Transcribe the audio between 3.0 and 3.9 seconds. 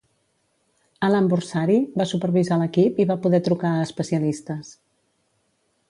i va poder trucar a